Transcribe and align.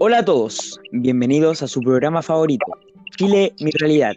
Hola 0.00 0.18
a 0.18 0.24
todos, 0.24 0.80
bienvenidos 0.92 1.60
a 1.60 1.66
su 1.66 1.80
programa 1.80 2.22
favorito, 2.22 2.66
Chile, 3.16 3.52
mi 3.58 3.72
realidad. 3.72 4.14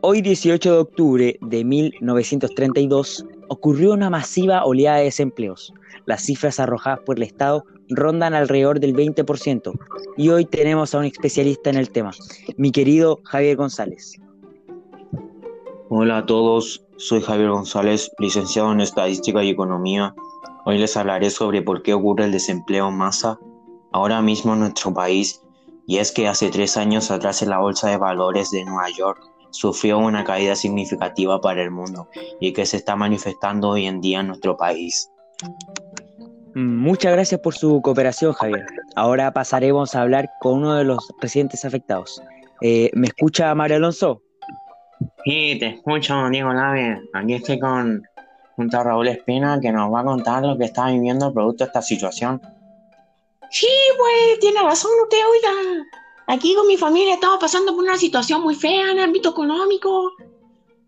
Hoy 0.00 0.22
18 0.22 0.72
de 0.72 0.78
octubre 0.78 1.38
de 1.40 1.64
1932 1.64 3.26
ocurrió 3.48 3.94
una 3.94 4.10
masiva 4.10 4.64
oleada 4.64 4.98
de 4.98 5.04
desempleos. 5.04 5.74
Las 6.06 6.22
cifras 6.22 6.60
arrojadas 6.60 7.00
por 7.00 7.16
el 7.16 7.24
Estado 7.24 7.64
rondan 7.88 8.32
alrededor 8.32 8.78
del 8.78 8.94
20% 8.94 9.72
y 10.16 10.28
hoy 10.28 10.44
tenemos 10.44 10.94
a 10.94 10.98
un 10.98 11.06
especialista 11.06 11.68
en 11.70 11.76
el 11.76 11.90
tema, 11.90 12.12
mi 12.56 12.70
querido 12.70 13.18
Javier 13.24 13.56
González. 13.56 14.20
Hola 15.88 16.18
a 16.18 16.26
todos, 16.26 16.86
soy 16.96 17.20
Javier 17.22 17.50
González, 17.50 18.12
licenciado 18.20 18.70
en 18.70 18.80
Estadística 18.80 19.42
y 19.42 19.50
Economía. 19.50 20.14
Hoy 20.64 20.78
les 20.78 20.96
hablaré 20.96 21.30
sobre 21.30 21.60
por 21.60 21.82
qué 21.82 21.92
ocurre 21.92 22.26
el 22.26 22.30
desempleo 22.30 22.88
en 22.88 22.96
masa 22.96 23.40
ahora 23.92 24.22
mismo 24.22 24.54
en 24.54 24.60
nuestro 24.60 24.92
país, 24.92 25.42
y 25.86 25.98
es 25.98 26.12
que 26.12 26.28
hace 26.28 26.50
tres 26.50 26.76
años 26.76 27.10
atrás 27.10 27.42
en 27.42 27.50
la 27.50 27.58
Bolsa 27.58 27.88
de 27.88 27.96
Valores 27.96 28.50
de 28.50 28.64
Nueva 28.64 28.88
York 28.90 29.20
sufrió 29.50 29.98
una 29.98 30.24
caída 30.24 30.54
significativa 30.54 31.40
para 31.40 31.62
el 31.62 31.70
mundo 31.70 32.08
y 32.40 32.52
que 32.52 32.66
se 32.66 32.76
está 32.76 32.94
manifestando 32.96 33.70
hoy 33.70 33.86
en 33.86 34.00
día 34.00 34.20
en 34.20 34.28
nuestro 34.28 34.56
país. 34.56 35.10
Muchas 36.54 37.12
gracias 37.12 37.40
por 37.40 37.54
su 37.54 37.80
cooperación, 37.82 38.32
Javier. 38.32 38.66
Ahora 38.96 39.32
pasaremos 39.32 39.94
a 39.94 40.02
hablar 40.02 40.30
con 40.40 40.58
uno 40.58 40.74
de 40.74 40.84
los 40.84 41.12
residentes 41.20 41.64
afectados. 41.64 42.22
Eh, 42.60 42.90
¿Me 42.94 43.06
escucha 43.06 43.54
Mario 43.54 43.76
Alonso? 43.76 44.22
Sí, 45.24 45.56
te 45.58 45.66
escucho, 45.68 46.28
Diego 46.28 46.52
Lave. 46.52 47.00
Aquí 47.14 47.34
estoy 47.34 47.58
con 47.58 48.02
junto 48.56 48.78
a 48.78 48.84
Raúl 48.84 49.08
Espina 49.08 49.58
que 49.60 49.72
nos 49.72 49.92
va 49.92 50.00
a 50.00 50.04
contar 50.04 50.44
lo 50.44 50.58
que 50.58 50.64
está 50.64 50.90
viviendo 50.90 51.32
producto 51.32 51.64
de 51.64 51.68
esta 51.68 51.82
situación. 51.82 52.42
Sí, 53.50 53.68
pues, 53.98 54.40
tiene 54.40 54.62
razón 54.62 54.92
usted, 55.02 55.18
oiga. 55.28 55.86
Aquí 56.28 56.54
con 56.54 56.68
mi 56.68 56.76
familia 56.76 57.14
estamos 57.14 57.38
pasando 57.38 57.74
por 57.74 57.82
una 57.82 57.96
situación 57.96 58.42
muy 58.42 58.54
fea 58.54 58.92
en 58.92 58.98
el 58.98 59.04
ámbito 59.04 59.30
económico. 59.30 60.12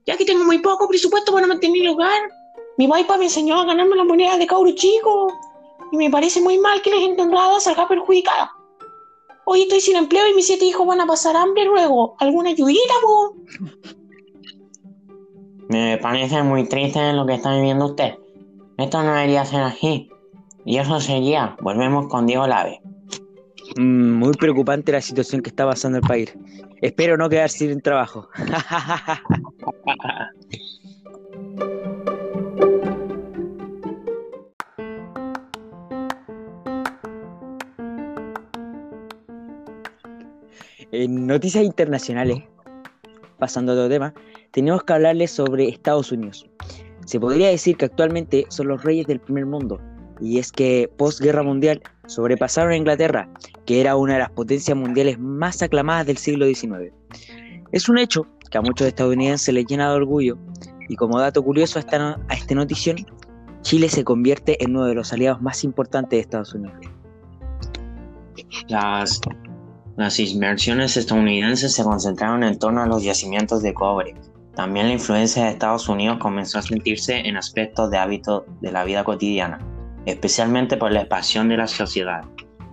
Ya 0.06 0.16
que 0.16 0.24
tengo 0.24 0.44
muy 0.44 0.58
poco 0.58 0.88
presupuesto 0.88 1.32
para 1.32 1.48
mantener 1.48 1.82
el 1.82 1.88
hogar. 1.88 2.22
Mi 2.78 2.86
papá 2.86 3.16
me 3.18 3.24
enseñó 3.24 3.60
a 3.60 3.64
ganarme 3.64 3.96
la 3.96 4.04
moneda 4.04 4.38
de 4.38 4.46
cabro 4.46 4.70
chico. 4.72 5.32
Y 5.90 5.96
me 5.96 6.10
parece 6.10 6.40
muy 6.40 6.58
mal 6.58 6.80
que 6.82 6.90
la 6.90 6.98
gente 6.98 7.22
honrada 7.22 7.58
salga 7.58 7.88
perjudicada. 7.88 8.52
Hoy 9.44 9.62
estoy 9.62 9.80
sin 9.80 9.96
empleo 9.96 10.28
y 10.28 10.34
mis 10.34 10.46
siete 10.46 10.64
hijos 10.64 10.86
van 10.86 11.00
a 11.00 11.06
pasar 11.06 11.36
hambre 11.36 11.64
luego. 11.64 12.14
¿Alguna 12.20 12.50
ayudita, 12.50 12.94
po? 13.02 13.34
Me 15.68 15.98
parece 15.98 16.42
muy 16.44 16.68
triste 16.68 17.12
lo 17.12 17.26
que 17.26 17.34
está 17.34 17.54
viviendo 17.54 17.86
usted. 17.86 18.14
Esto 18.78 19.02
no 19.02 19.14
debería 19.14 19.44
ser 19.44 19.62
así. 19.62 20.11
Y 20.64 20.78
eso 20.78 21.00
sería, 21.00 21.56
volvemos 21.60 22.06
con 22.08 22.26
Diego 22.26 22.46
Lave. 22.46 22.80
Mm, 23.76 24.12
muy 24.12 24.32
preocupante 24.32 24.92
la 24.92 25.00
situación 25.00 25.42
que 25.42 25.50
está 25.50 25.66
pasando 25.66 25.98
el 25.98 26.04
país. 26.04 26.32
Espero 26.80 27.16
no 27.16 27.28
quedar 27.28 27.50
sin 27.50 27.80
trabajo. 27.80 28.28
en 40.92 41.26
noticias 41.26 41.64
internacionales, 41.64 42.42
pasando 43.38 43.72
a 43.72 43.74
otro 43.74 43.88
tema, 43.88 44.14
tenemos 44.52 44.84
que 44.84 44.92
hablarles 44.92 45.30
sobre 45.30 45.68
Estados 45.68 46.12
Unidos. 46.12 46.46
Se 47.06 47.18
podría 47.18 47.48
decir 47.48 47.76
que 47.76 47.86
actualmente 47.86 48.46
son 48.50 48.68
los 48.68 48.84
reyes 48.84 49.06
del 49.06 49.18
primer 49.18 49.46
mundo, 49.46 49.80
y 50.20 50.38
es 50.38 50.52
que 50.52 50.90
postguerra 50.96 51.42
mundial 51.42 51.82
sobrepasaron 52.06 52.72
a 52.72 52.76
Inglaterra, 52.76 53.28
que 53.66 53.80
era 53.80 53.96
una 53.96 54.14
de 54.14 54.18
las 54.20 54.30
potencias 54.30 54.76
mundiales 54.76 55.18
más 55.18 55.62
aclamadas 55.62 56.06
del 56.06 56.16
siglo 56.16 56.46
XIX. 56.46 56.92
Es 57.72 57.88
un 57.88 57.98
hecho 57.98 58.26
que 58.50 58.58
a 58.58 58.62
muchos 58.62 58.86
estadounidenses 58.86 59.54
les 59.54 59.66
llena 59.66 59.88
de 59.90 59.96
orgullo, 59.96 60.38
y 60.88 60.96
como 60.96 61.18
dato 61.18 61.42
curioso 61.42 61.78
a 61.78 61.80
esta, 61.80 62.18
a 62.28 62.54
notición, 62.54 62.96
Chile 63.62 63.88
se 63.88 64.04
convierte 64.04 64.62
en 64.62 64.76
uno 64.76 64.86
de 64.86 64.94
los 64.94 65.12
aliados 65.12 65.40
más 65.40 65.64
importantes 65.64 66.10
de 66.10 66.20
Estados 66.20 66.54
Unidos. 66.54 66.76
Las, 68.68 69.20
las 69.96 70.18
inversiones 70.18 70.96
estadounidenses 70.96 71.72
se 71.72 71.84
concentraron 71.84 72.42
en 72.42 72.58
torno 72.58 72.82
a 72.82 72.86
los 72.86 73.02
yacimientos 73.02 73.62
de 73.62 73.72
cobre. 73.72 74.14
También 74.54 74.88
la 74.88 74.92
influencia 74.92 75.44
de 75.44 75.50
Estados 75.50 75.88
Unidos 75.88 76.18
comenzó 76.20 76.58
a 76.58 76.62
sentirse 76.62 77.20
en 77.20 77.36
aspectos 77.36 77.90
de 77.90 77.98
hábito 77.98 78.44
de 78.60 78.72
la 78.72 78.84
vida 78.84 79.02
cotidiana 79.04 79.58
especialmente 80.06 80.76
por 80.76 80.92
la 80.92 81.00
expansión 81.00 81.48
de 81.48 81.56
la 81.56 81.66
sociedad. 81.66 82.22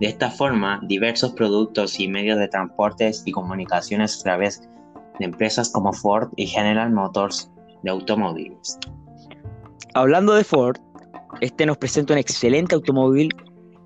De 0.00 0.06
esta 0.06 0.30
forma, 0.30 0.80
diversos 0.84 1.32
productos 1.32 2.00
y 2.00 2.08
medios 2.08 2.38
de 2.38 2.48
transportes 2.48 3.22
y 3.26 3.32
comunicaciones 3.32 4.18
a 4.18 4.22
través 4.22 4.62
de 5.18 5.26
empresas 5.26 5.70
como 5.70 5.92
Ford 5.92 6.30
y 6.36 6.46
General 6.46 6.90
Motors 6.90 7.50
de 7.82 7.90
automóviles. 7.90 8.78
Hablando 9.94 10.34
de 10.34 10.44
Ford, 10.44 10.78
este 11.40 11.66
nos 11.66 11.78
presenta 11.78 12.14
un 12.14 12.18
excelente 12.18 12.74
automóvil 12.74 13.34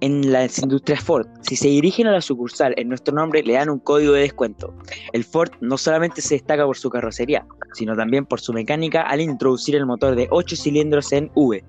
en 0.00 0.32
las 0.32 0.58
industrias 0.58 1.02
Ford. 1.02 1.26
Si 1.42 1.56
se 1.56 1.68
dirigen 1.68 2.06
a 2.06 2.12
la 2.12 2.20
sucursal 2.20 2.74
en 2.76 2.88
nuestro 2.88 3.14
nombre, 3.14 3.42
le 3.42 3.54
dan 3.54 3.70
un 3.70 3.78
código 3.78 4.12
de 4.12 4.22
descuento. 4.22 4.74
El 5.12 5.24
Ford 5.24 5.50
no 5.60 5.78
solamente 5.78 6.20
se 6.20 6.34
destaca 6.34 6.64
por 6.64 6.76
su 6.76 6.90
carrocería, 6.90 7.46
sino 7.72 7.96
también 7.96 8.26
por 8.26 8.40
su 8.40 8.52
mecánica 8.52 9.02
al 9.02 9.20
introducir 9.20 9.76
el 9.76 9.86
motor 9.86 10.14
de 10.14 10.28
8 10.30 10.56
cilindros 10.56 11.12
en 11.12 11.30
V 11.34 11.64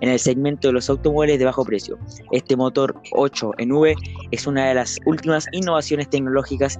en 0.00 0.08
el 0.08 0.18
segmento 0.18 0.68
de 0.68 0.72
los 0.72 0.88
automóviles 0.88 1.38
de 1.38 1.44
bajo 1.44 1.64
precio. 1.64 1.98
Este 2.32 2.56
motor 2.56 3.00
8 3.12 3.52
en 3.58 3.72
V 3.72 3.94
es 4.30 4.46
una 4.46 4.68
de 4.68 4.74
las 4.74 4.98
últimas 5.06 5.46
innovaciones 5.52 6.08
tecnológicas 6.08 6.78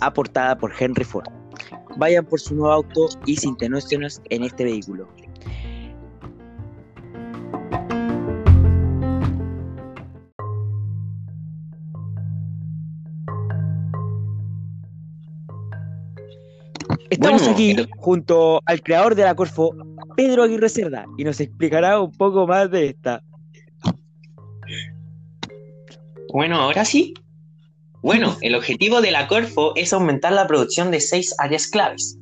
aportada 0.00 0.56
por 0.56 0.72
Henry 0.78 1.04
Ford. 1.04 1.28
Vayan 1.96 2.24
por 2.24 2.40
su 2.40 2.54
nuevo 2.54 2.72
auto 2.72 3.08
y 3.26 3.36
sin 3.36 3.56
en 3.60 4.42
este 4.42 4.64
vehículo. 4.64 5.08
Estamos 17.10 17.48
aquí 17.48 17.74
junto 17.96 18.60
al 18.66 18.82
creador 18.82 19.14
de 19.14 19.24
la 19.24 19.34
Corfo, 19.34 19.74
Pedro 20.16 20.42
Aguirre 20.42 20.68
Cerda, 20.68 21.06
y 21.16 21.24
nos 21.24 21.40
explicará 21.40 22.00
un 22.00 22.12
poco 22.12 22.46
más 22.46 22.70
de 22.70 22.86
esta. 22.86 23.22
Bueno, 26.32 26.56
ahora 26.56 26.84
sí. 26.84 27.14
Bueno, 28.02 28.36
el 28.42 28.54
objetivo 28.54 29.00
de 29.00 29.10
la 29.10 29.26
Corfo 29.26 29.72
es 29.74 29.92
aumentar 29.92 30.32
la 30.32 30.46
producción 30.46 30.90
de 30.90 31.00
seis 31.00 31.34
áreas 31.38 31.66
claves. 31.66 32.18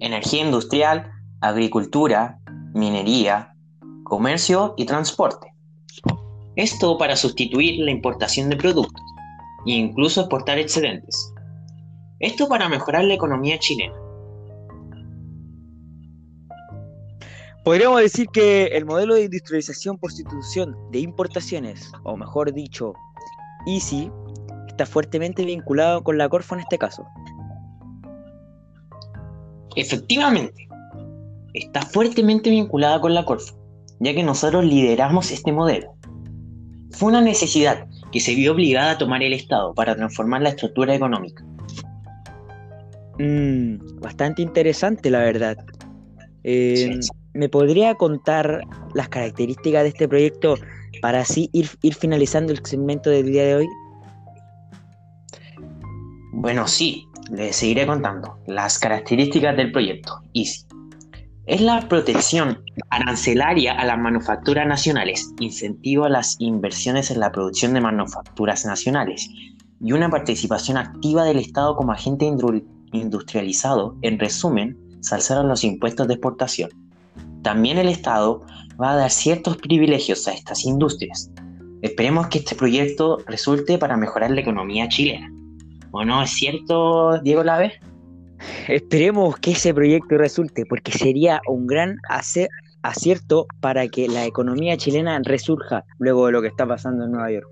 Energía 0.00 0.44
industrial, 0.44 1.10
agricultura, 1.40 2.38
minería, 2.74 3.54
comercio 4.04 4.74
y 4.76 4.84
transporte. 4.84 5.48
Esto 6.56 6.98
para 6.98 7.16
sustituir 7.16 7.80
la 7.80 7.90
importación 7.90 8.50
de 8.50 8.56
productos 8.56 9.02
e 9.66 9.72
incluso 9.72 10.20
exportar 10.20 10.58
excedentes. 10.58 11.32
Esto 12.20 12.48
para 12.48 12.68
mejorar 12.68 13.04
la 13.04 13.14
economía 13.14 13.58
chilena. 13.58 13.94
Podríamos 17.68 18.00
decir 18.00 18.28
que 18.28 18.68
el 18.68 18.86
modelo 18.86 19.14
de 19.14 19.24
industrialización 19.24 19.98
por 19.98 20.10
sustitución 20.10 20.74
de 20.90 21.00
importaciones, 21.00 21.92
o 22.02 22.16
mejor 22.16 22.54
dicho, 22.54 22.94
EASY, 23.66 24.10
está 24.68 24.86
fuertemente 24.86 25.44
vinculado 25.44 26.02
con 26.02 26.16
la 26.16 26.30
Corfo 26.30 26.54
en 26.54 26.62
este 26.62 26.78
caso. 26.78 27.06
Efectivamente, 29.76 30.66
está 31.52 31.82
fuertemente 31.82 32.48
vinculada 32.48 33.02
con 33.02 33.12
la 33.12 33.26
Corfo, 33.26 33.54
ya 34.00 34.14
que 34.14 34.22
nosotros 34.22 34.64
lideramos 34.64 35.30
este 35.30 35.52
modelo. 35.52 35.92
Fue 36.92 37.10
una 37.10 37.20
necesidad 37.20 37.86
que 38.10 38.20
se 38.20 38.34
vio 38.34 38.52
obligada 38.52 38.92
a 38.92 38.96
tomar 38.96 39.22
el 39.22 39.34
Estado 39.34 39.74
para 39.74 39.94
transformar 39.94 40.40
la 40.40 40.48
estructura 40.48 40.94
económica. 40.94 41.44
Mm, 43.18 44.00
bastante 44.00 44.40
interesante, 44.40 45.10
la 45.10 45.18
verdad. 45.18 45.58
Eh, 46.44 46.98
¿Me 47.38 47.48
podría 47.48 47.94
contar 47.94 48.62
las 48.94 49.08
características 49.10 49.84
de 49.84 49.90
este 49.90 50.08
proyecto 50.08 50.56
para 51.00 51.20
así 51.20 51.48
ir, 51.52 51.68
finalizando 51.94 52.52
el 52.52 52.66
segmento 52.66 53.10
del 53.10 53.26
día 53.26 53.44
de 53.44 53.54
hoy? 53.54 53.68
Bueno, 56.32 56.66
sí, 56.66 57.06
les 57.30 57.54
seguiré 57.54 57.86
contando 57.86 58.40
las 58.48 58.80
características 58.80 59.56
del 59.56 59.70
proyecto 59.70 60.20
EASY. 60.34 60.66
Es 61.46 61.60
la 61.60 61.88
protección 61.88 62.60
arancelaria 62.90 63.72
a 63.74 63.84
las 63.84 63.98
manufacturas 63.98 64.66
nacionales, 64.66 65.32
incentivo 65.38 66.06
a 66.06 66.08
las 66.08 66.34
inversiones 66.40 67.12
en 67.12 67.20
la 67.20 67.30
producción 67.30 67.72
de 67.72 67.80
manufacturas 67.80 68.66
nacionales 68.66 69.30
y 69.80 69.92
una 69.92 70.10
participación 70.10 70.76
activa 70.76 71.22
del 71.22 71.38
Estado 71.38 71.76
como 71.76 71.92
agente 71.92 72.28
industrializado. 72.90 73.96
En 74.02 74.18
resumen, 74.18 74.76
se 75.02 75.14
alzaron 75.14 75.46
los 75.46 75.62
impuestos 75.62 76.08
de 76.08 76.14
exportación 76.14 76.87
también 77.42 77.78
el 77.78 77.88
Estado 77.88 78.40
va 78.80 78.92
a 78.92 78.96
dar 78.96 79.10
ciertos 79.10 79.56
privilegios 79.56 80.26
a 80.28 80.32
estas 80.32 80.64
industrias. 80.64 81.30
Esperemos 81.82 82.28
que 82.28 82.38
este 82.38 82.54
proyecto 82.54 83.18
resulte 83.26 83.78
para 83.78 83.96
mejorar 83.96 84.30
la 84.30 84.40
economía 84.40 84.88
chilena. 84.88 85.30
¿O 85.92 86.04
no 86.04 86.22
es 86.22 86.30
cierto, 86.30 87.18
Diego 87.22 87.44
Lave? 87.44 87.80
Esperemos 88.68 89.36
que 89.36 89.52
ese 89.52 89.72
proyecto 89.74 90.18
resulte, 90.18 90.64
porque 90.66 90.92
sería 90.92 91.40
un 91.48 91.66
gran 91.66 91.96
acierto 92.82 93.46
para 93.60 93.88
que 93.88 94.08
la 94.08 94.26
economía 94.26 94.76
chilena 94.76 95.20
resurja 95.24 95.84
luego 95.98 96.26
de 96.26 96.32
lo 96.32 96.42
que 96.42 96.48
está 96.48 96.66
pasando 96.66 97.04
en 97.04 97.12
Nueva 97.12 97.32
York. 97.32 97.48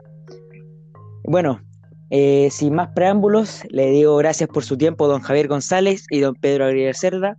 Bueno, 1.25 1.61
eh, 2.11 2.49
sin 2.51 2.75
más 2.75 2.91
preámbulos, 2.95 3.63
le 3.71 3.91
digo 3.91 4.17
gracias 4.17 4.49
por 4.49 4.65
su 4.65 4.77
tiempo, 4.77 5.09
don 5.09 5.23
Javier 5.23 5.49
González 5.49 6.07
y 6.11 6.21
don 6.21 6.35
Pedro 6.35 6.67
Aguirre 6.67 6.95
Cerda. 6.95 7.37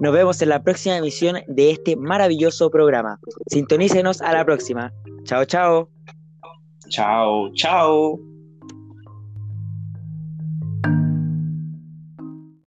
Nos 0.00 0.12
vemos 0.12 0.40
en 0.42 0.48
la 0.50 0.62
próxima 0.62 0.96
emisión 0.96 1.38
de 1.48 1.70
este 1.70 1.96
maravilloso 1.96 2.70
programa. 2.70 3.18
Sintonícenos 3.46 4.20
a 4.20 4.32
la 4.32 4.44
próxima. 4.44 4.92
Chao, 5.24 5.44
chao. 5.44 5.88
Chao, 6.88 7.52
chao. 7.54 8.37